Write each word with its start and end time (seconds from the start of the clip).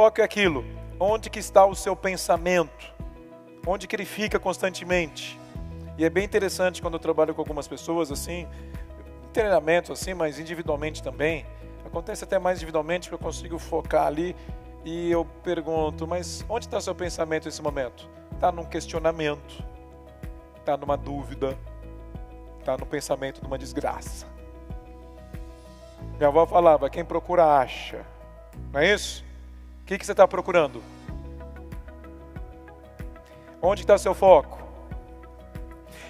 foco 0.00 0.22
é 0.22 0.24
aquilo. 0.24 0.64
Onde 0.98 1.28
que 1.28 1.38
está 1.38 1.66
o 1.66 1.74
seu 1.74 1.94
pensamento? 1.94 2.90
Onde 3.66 3.86
que 3.86 3.94
ele 3.94 4.06
fica 4.06 4.40
constantemente? 4.40 5.38
E 5.98 6.06
é 6.06 6.08
bem 6.08 6.24
interessante 6.24 6.80
quando 6.80 6.94
eu 6.94 6.98
trabalho 6.98 7.34
com 7.34 7.42
algumas 7.42 7.68
pessoas 7.68 8.10
assim, 8.10 8.48
treinamento 9.30 9.92
assim, 9.92 10.14
mas 10.14 10.38
individualmente 10.38 11.02
também. 11.02 11.44
Acontece 11.84 12.24
até 12.24 12.38
mais 12.38 12.56
individualmente 12.56 13.10
porque 13.10 13.22
eu 13.22 13.26
consigo 13.26 13.58
focar 13.58 14.06
ali 14.06 14.34
e 14.86 15.10
eu 15.10 15.26
pergunto, 15.44 16.06
mas 16.06 16.42
onde 16.48 16.64
está 16.64 16.80
seu 16.80 16.94
pensamento 16.94 17.44
nesse 17.44 17.60
momento? 17.60 18.08
Está 18.32 18.50
num 18.50 18.64
questionamento, 18.64 19.62
está 20.56 20.78
numa 20.78 20.96
dúvida, 20.96 21.58
está 22.58 22.74
no 22.78 22.86
pensamento 22.86 23.42
de 23.42 23.46
uma 23.46 23.58
desgraça. 23.58 24.26
Minha 26.16 26.28
avó 26.28 26.46
falava: 26.46 26.88
quem 26.88 27.04
procura 27.04 27.44
acha. 27.44 28.02
Não 28.72 28.80
é 28.80 28.94
isso? 28.94 29.28
O 29.90 29.92
que, 29.92 29.98
que 29.98 30.06
você 30.06 30.12
está 30.12 30.28
procurando? 30.28 30.80
Onde 33.60 33.80
está 33.80 33.98
seu 33.98 34.14
foco? 34.14 34.62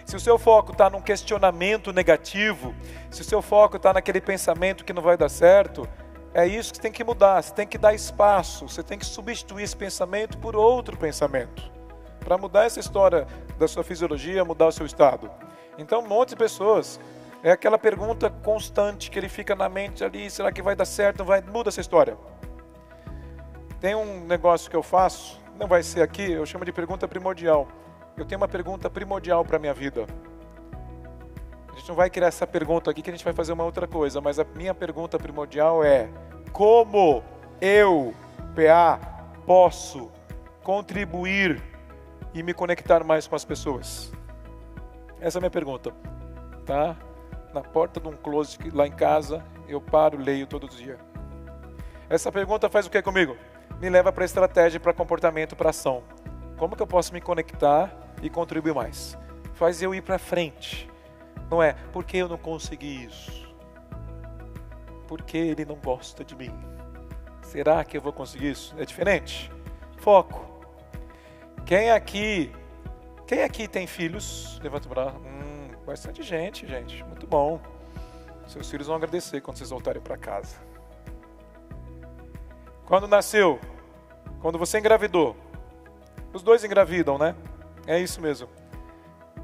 Se 0.05 0.15
o 0.15 0.21
seu 0.21 0.39
foco 0.39 0.73
está 0.73 0.91
num 0.91 1.01
questionamento 1.01 1.91
negativo, 1.91 2.75
se 3.11 3.23
o 3.23 3.25
seu 3.25 3.41
foco 3.41 3.79
está 3.79 3.95
naquele 3.95 4.21
pensamento 4.21 4.85
que 4.85 4.93
não 4.93 5.01
vai 5.01 5.17
dar 5.17 5.31
certo, 5.31 5.89
é 6.35 6.47
isso 6.47 6.73
que 6.73 6.77
você 6.77 6.83
tem 6.83 6.93
que 6.93 7.03
mudar. 7.03 7.43
Você 7.43 7.55
tem 7.55 7.67
que 7.67 7.79
dar 7.79 7.95
espaço, 7.95 8.69
você 8.69 8.83
tem 8.83 8.99
que 8.99 9.07
substituir 9.07 9.63
esse 9.63 9.79
pensamento 9.79 10.37
por 10.37 10.55
outro 10.55 10.95
pensamento. 10.99 11.73
Para 12.23 12.37
mudar 12.37 12.67
essa 12.67 12.81
história 12.81 13.27
da 13.59 13.67
sua 13.67 13.83
fisiologia, 13.83 14.45
mudar 14.45 14.67
o 14.67 14.73
seu 14.73 14.85
estado. 14.85 15.31
Então, 15.79 16.03
um 16.03 16.07
monte 16.07 16.29
de 16.31 16.37
pessoas, 16.37 17.01
é 17.43 17.51
aquela 17.51 17.79
pergunta 17.79 18.29
constante 18.29 19.11
que 19.11 19.19
ele 19.19 19.31
fica 19.31 19.55
na 19.55 19.71
mente 19.71 20.05
ali: 20.05 20.31
será 20.31 20.53
que 20.53 20.61
vai 20.61 20.77
dar 20.77 20.85
certo? 20.85 21.25
Vai? 21.25 21.41
Muda 21.41 21.71
essa 21.71 21.81
história. 21.81 22.19
Tem 23.81 23.95
um 23.95 24.27
negócio 24.27 24.71
que 24.71 24.77
eu 24.77 24.83
faço, 24.83 25.41
não 25.59 25.67
vai 25.67 25.83
ser 25.83 26.03
aqui, 26.03 26.31
eu 26.31 26.45
chamo 26.45 26.67
de 26.67 26.73
pergunta 26.73 27.09
primordial. 27.09 27.67
Eu 28.15 28.27
tenho 28.27 28.39
uma 28.39 28.49
pergunta 28.49 28.91
primordial 28.91 29.43
para 29.43 29.57
a 29.57 29.59
minha 29.59 29.73
vida. 29.73 30.05
A 31.73 31.77
gente 31.77 31.89
não 31.89 31.95
vai 31.95 32.11
criar 32.11 32.27
essa 32.27 32.47
pergunta 32.47 32.91
aqui 32.91 33.01
que 33.01 33.09
a 33.09 33.13
gente 33.13 33.25
vai 33.25 33.33
fazer 33.33 33.55
uma 33.55 33.65
outra 33.65 33.87
coisa, 33.87 34.21
mas 34.21 34.39
a 34.39 34.45
minha 34.45 34.75
pergunta 34.75 35.19
primordial 35.19 35.83
é: 35.83 36.11
como 36.53 37.23
eu, 37.59 38.15
PA, 38.55 39.01
posso 39.47 40.11
contribuir 40.63 41.63
e 42.35 42.43
me 42.43 42.53
conectar 42.53 43.03
mais 43.03 43.27
com 43.27 43.35
as 43.35 43.47
pessoas? 43.47 44.13
Essa 45.23 45.39
é 45.39 45.41
a 45.41 45.43
minha 45.43 45.51
pergunta, 45.51 45.95
tá? 46.67 46.97
Na 47.55 47.63
porta 47.63 47.99
de 47.99 48.09
um 48.09 48.17
closet 48.17 48.71
lá 48.71 48.87
em 48.87 48.93
casa, 48.93 49.43
eu 49.67 49.81
paro, 49.81 50.19
leio 50.19 50.47
todo 50.47 50.69
dia. 50.69 50.99
Essa 52.11 52.31
pergunta 52.31 52.69
faz 52.69 52.87
o 52.87 52.91
que 52.91 53.01
comigo? 53.01 53.37
Me 53.81 53.89
leva 53.89 54.13
para 54.13 54.27
estratégia, 54.27 54.79
para 54.79 54.93
comportamento, 54.93 55.57
para 55.57 55.71
ação. 55.71 56.05
Como 56.59 56.77
que 56.77 56.83
eu 56.83 56.87
posso 56.87 57.15
me 57.15 57.21
conectar 57.21 57.91
e 58.23 58.29
contribuir 58.29 58.75
mais? 58.75 59.17
Faz 59.55 59.81
eu 59.81 59.95
ir 59.95 60.03
para 60.03 60.19
frente. 60.19 60.87
Não 61.51 61.63
é 61.63 61.73
porque 61.91 62.19
eu 62.19 62.29
não 62.29 62.37
consegui 62.37 63.07
isso. 63.07 63.49
Porque 65.09 65.39
ele 65.39 65.65
não 65.65 65.77
gosta 65.77 66.23
de 66.23 66.37
mim. 66.37 66.53
Será 67.43 67.83
que 67.83 67.97
eu 67.97 68.03
vou 68.03 68.13
conseguir 68.13 68.51
isso? 68.51 68.75
É 68.79 68.85
diferente. 68.85 69.51
Foco. 69.97 70.47
Quem 71.65 71.91
aqui, 71.91 72.53
quem 73.27 73.43
aqui 73.43 73.67
tem 73.67 73.87
filhos? 73.87 74.61
Levanta 74.63 74.87
o 74.87 74.91
braço. 74.91 75.17
Hum, 75.17 75.71
bastante 75.87 76.23
gente, 76.23 76.67
gente. 76.67 77.03
Muito 77.05 77.27
bom. 77.27 77.59
Seus 78.47 78.71
filhos 78.71 78.89
vão 78.89 78.97
agradecer 78.97 79.41
quando 79.41 79.57
vocês 79.57 79.71
voltarem 79.71 80.03
para 80.03 80.19
casa. 80.19 80.57
Quando 82.85 83.07
nasceu? 83.09 83.59
Quando 84.41 84.59
você 84.59 84.79
engravidou? 84.79 85.37
Os 86.33 86.43
dois 86.43 86.65
engravidam, 86.65 87.19
né? 87.19 87.35
É 87.87 87.99
isso 87.99 88.21
mesmo. 88.21 88.49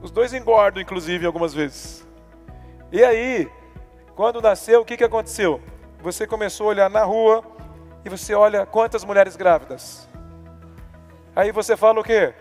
Os 0.03 0.11
dois 0.11 0.33
engordam, 0.33 0.83
inclusive, 0.83 1.27
algumas 1.27 1.53
vezes. 1.53 2.07
E 2.93 3.03
aí, 3.05 3.51
quando 4.15 4.41
nasceu, 4.41 4.81
o 4.81 4.84
que, 4.84 4.97
que 4.97 5.05
aconteceu? 5.05 5.61
Você 6.01 6.27
começou 6.27 6.67
a 6.67 6.71
olhar 6.71 6.91
na 6.91 7.05
rua 7.05 7.45
e 8.05 8.09
você 8.09 8.34
olha 8.34 8.65
quantas 8.65 9.05
mulheres 9.05 9.37
grávidas. 9.37 10.09
Aí 11.34 11.53
você 11.53 11.77
fala 11.77 12.01
o 12.01 12.05
quê? 12.05 12.33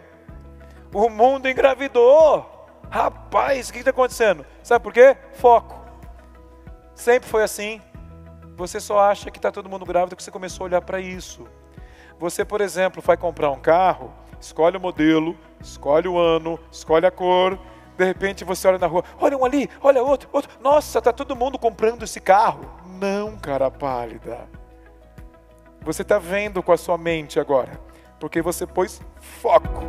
O 0.94 1.10
mundo 1.10 1.50
engravidou. 1.50 2.70
Rapaz, 2.90 3.68
o 3.68 3.74
que 3.74 3.80
está 3.80 3.90
acontecendo? 3.90 4.46
Sabe 4.64 4.84
por 4.84 4.94
quê? 4.94 5.18
Foco. 5.34 5.84
Sempre 6.94 7.28
foi 7.28 7.44
assim. 7.44 7.82
Você 8.56 8.80
só 8.80 9.00
acha 9.00 9.30
que 9.30 9.38
está 9.38 9.52
todo 9.52 9.70
mundo 9.70 9.86
grávido 9.86 10.12
porque 10.16 10.24
você 10.24 10.32
começou 10.32 10.64
a 10.64 10.68
olhar 10.68 10.82
para 10.82 11.00
isso. 11.02 11.46
Você, 12.20 12.46
por 12.46 12.62
exemplo, 12.62 13.02
vai 13.02 13.18
comprar 13.18 13.52
um 13.52 13.60
carro, 13.60 14.14
escolhe 14.40 14.78
o 14.78 14.80
modelo, 14.80 15.36
escolhe 15.62 16.08
o 16.08 16.18
ano, 16.18 16.60
escolhe 16.72 17.06
a 17.06 17.12
cor. 17.12 17.60
De 17.98 18.04
repente 18.04 18.44
você 18.44 18.68
olha 18.68 18.78
na 18.78 18.88
rua, 18.88 19.04
olha 19.20 19.38
um 19.38 19.46
ali, 19.46 19.70
olha 19.82 20.04
outro, 20.04 20.30
outro. 20.32 20.52
Nossa, 20.62 21.00
está 21.00 21.14
todo 21.14 21.36
mundo 21.36 21.58
comprando 21.58 22.04
esse 22.04 22.20
carro. 22.20 22.70
Não, 23.00 23.38
cara 23.38 23.72
pálida. 23.72 24.50
Você 25.82 26.02
está 26.02 26.18
vendo 26.18 26.64
com 26.64 26.72
a 26.72 26.78
sua 26.78 26.98
mente 26.98 27.40
agora, 27.40 27.80
porque 28.20 28.42
você 28.42 28.66
pôs 28.66 29.02
foco. 29.20 29.84